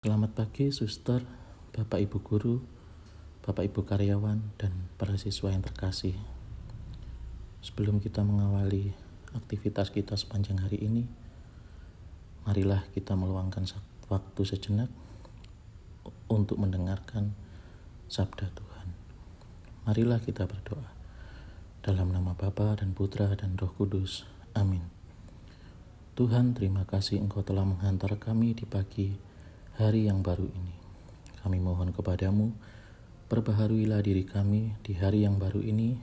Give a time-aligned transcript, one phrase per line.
[0.00, 1.20] Selamat pagi, suster,
[1.76, 2.56] bapak ibu guru,
[3.44, 6.16] bapak ibu karyawan, dan para siswa yang terkasih.
[7.60, 8.96] Sebelum kita mengawali
[9.36, 11.04] aktivitas kita sepanjang hari ini,
[12.48, 13.68] marilah kita meluangkan
[14.08, 14.88] waktu sejenak
[16.32, 17.36] untuk mendengarkan
[18.08, 18.88] sabda Tuhan.
[19.84, 20.96] Marilah kita berdoa.
[21.84, 24.24] Dalam nama Bapa dan Putra dan Roh Kudus.
[24.56, 24.80] Amin.
[26.16, 29.28] Tuhan, terima kasih Engkau telah menghantar kami di pagi
[29.80, 30.76] hari yang baru ini.
[31.40, 32.52] Kami mohon kepadamu,
[33.32, 35.96] perbaharuilah diri kami di hari yang baru ini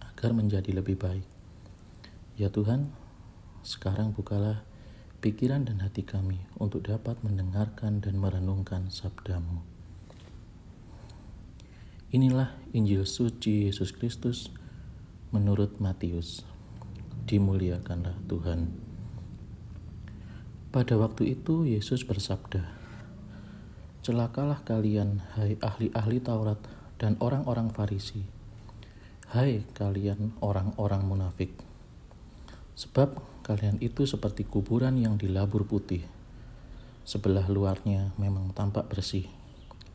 [0.00, 1.28] agar menjadi lebih baik.
[2.40, 2.88] Ya Tuhan,
[3.60, 4.64] sekarang bukalah
[5.20, 9.60] pikiran dan hati kami untuk dapat mendengarkan dan merenungkan sabdamu.
[12.08, 14.48] Inilah Injil suci Yesus Kristus
[15.36, 16.48] menurut Matius.
[17.28, 18.72] Dimuliakanlah Tuhan.
[20.72, 22.77] Pada waktu itu Yesus bersabda,
[23.98, 26.62] Celakalah kalian, hai ahli-ahli Taurat
[27.02, 28.22] dan orang-orang Farisi.
[29.26, 31.50] Hai kalian orang-orang munafik.
[32.78, 36.06] Sebab kalian itu seperti kuburan yang dilabur putih.
[37.02, 39.26] Sebelah luarnya memang tampak bersih,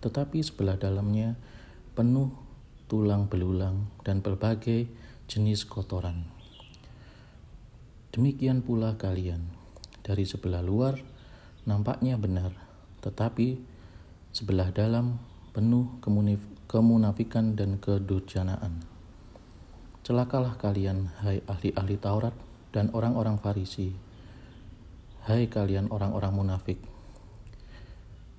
[0.04, 1.40] tetapi sebelah dalamnya
[1.96, 2.34] penuh
[2.92, 4.92] tulang belulang dan berbagai
[5.32, 6.28] jenis kotoran.
[8.12, 9.48] Demikian pula kalian,
[10.04, 11.00] dari sebelah luar
[11.64, 12.52] nampaknya benar,
[13.02, 13.73] tetapi
[14.34, 15.22] sebelah dalam
[15.54, 16.02] penuh
[16.66, 18.82] kemunafikan dan kedurjanaan.
[20.02, 22.34] Celakalah kalian, hai ahli-ahli Taurat
[22.74, 23.94] dan orang-orang Farisi,
[25.30, 26.82] hai kalian orang-orang munafik.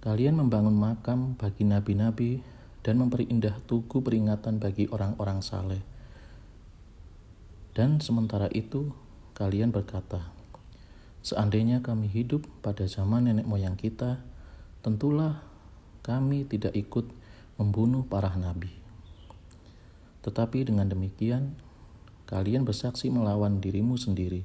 [0.03, 2.43] Kalian membangun makam bagi nabi-nabi
[2.83, 5.81] dan memperindah tugu peringatan bagi orang-orang saleh.
[7.71, 8.91] Dan sementara itu,
[9.39, 10.27] kalian berkata,
[11.23, 14.21] "Seandainya kami hidup pada zaman nenek moyang kita,
[14.85, 15.54] tentulah
[16.05, 17.09] kami tidak ikut
[17.57, 18.69] membunuh para nabi.
[20.21, 21.57] Tetapi dengan demikian,
[22.29, 24.45] kalian bersaksi melawan dirimu sendiri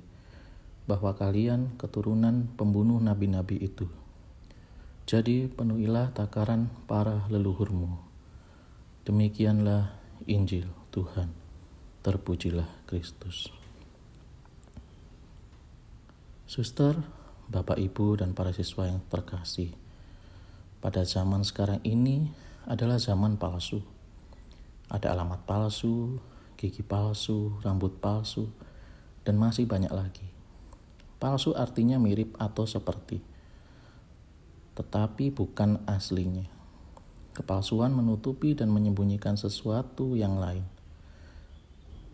[0.88, 3.92] bahwa kalian keturunan pembunuh nabi-nabi itu.
[5.04, 8.00] Jadi penuhilah takaran para leluhurmu.
[9.04, 9.92] Demikianlah
[10.30, 11.34] Injil Tuhan.
[12.00, 13.52] Terpujilah Kristus.
[16.50, 16.96] Suster,
[17.50, 19.89] Bapak Ibu dan para siswa yang terkasih
[20.80, 22.32] pada zaman sekarang ini
[22.64, 23.84] adalah zaman palsu.
[24.88, 26.18] Ada alamat palsu,
[26.56, 28.48] gigi palsu, rambut palsu,
[29.28, 30.28] dan masih banyak lagi.
[31.20, 33.20] Palsu artinya mirip atau seperti,
[34.80, 36.48] tetapi bukan aslinya.
[37.36, 40.64] Kepalsuan menutupi dan menyembunyikan sesuatu yang lain.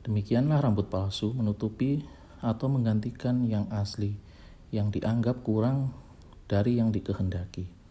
[0.06, 2.02] Demikianlah rambut palsu menutupi
[2.42, 4.18] atau menggantikan yang asli
[4.70, 5.94] yang dianggap kurang
[6.46, 7.85] dari yang dikehendaki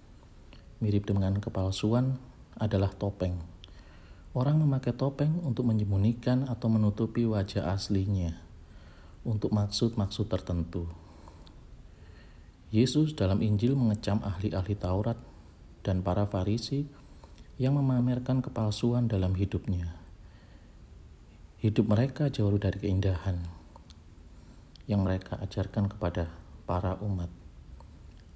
[0.84, 2.20] mirip dengan kepalsuan
[2.60, 3.40] adalah topeng.
[4.36, 8.36] Orang memakai topeng untuk menyembunyikan atau menutupi wajah aslinya
[9.24, 10.84] untuk maksud-maksud tertentu.
[12.68, 15.16] Yesus dalam Injil mengecam ahli-ahli Taurat
[15.80, 16.84] dan para Farisi
[17.56, 19.94] yang memamerkan kepalsuan dalam hidupnya.
[21.64, 23.40] Hidup mereka jauh dari keindahan
[24.84, 26.28] yang mereka ajarkan kepada
[26.68, 27.43] para umat.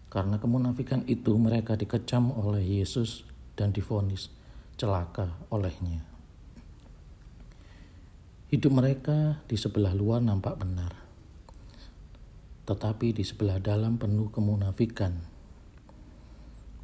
[0.08, 3.28] Karena kemunafikan itu mereka dikecam oleh Yesus
[3.60, 4.32] dan difonis
[4.78, 6.06] celaka olehnya.
[8.48, 10.96] Hidup mereka di sebelah luar nampak benar,
[12.64, 15.12] tetapi di sebelah dalam penuh kemunafikan.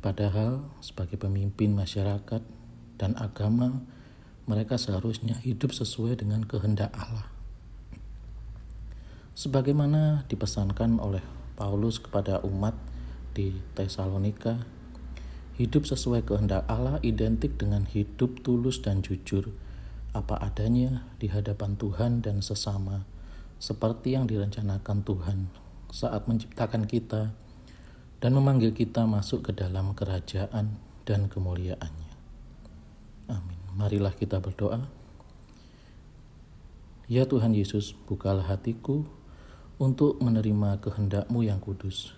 [0.05, 2.45] Padahal sebagai pemimpin masyarakat
[3.01, 3.81] dan agama,
[4.45, 7.33] mereka seharusnya hidup sesuai dengan kehendak Allah.
[9.33, 11.25] Sebagaimana dipesankan oleh
[11.57, 12.77] Paulus kepada umat
[13.35, 14.63] di Tesalonika,
[15.59, 19.51] hidup sesuai kehendak Allah identik dengan hidup tulus dan jujur,
[20.15, 23.03] apa adanya di hadapan Tuhan dan sesama,
[23.59, 25.39] seperti yang direncanakan Tuhan
[25.91, 27.35] saat menciptakan kita
[28.23, 32.13] dan memanggil kita masuk ke dalam kerajaan dan kemuliaannya.
[33.31, 33.59] Amin.
[33.75, 34.87] Marilah kita berdoa.
[37.05, 39.05] Ya Tuhan Yesus, bukalah hatiku
[39.77, 42.17] untuk menerima kehendakmu yang kudus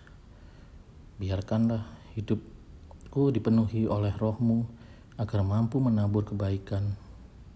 [1.16, 4.68] Biarkanlah hidupku dipenuhi oleh rohmu
[5.16, 6.92] agar mampu menabur kebaikan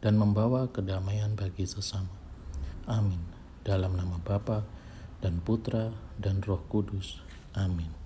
[0.00, 2.12] dan membawa kedamaian bagi sesama.
[2.88, 3.20] Amin.
[3.60, 4.64] Dalam nama Bapa
[5.20, 7.20] dan Putra dan Roh Kudus.
[7.52, 7.99] Amin.